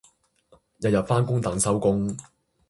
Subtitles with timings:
[0.79, 2.11] 日日返工等收工